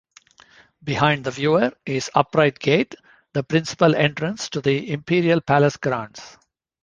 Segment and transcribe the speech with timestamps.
[0.83, 2.95] Behind the viewer is Upright Gate,
[3.33, 6.37] the principal entrance to the imperial palace grounds.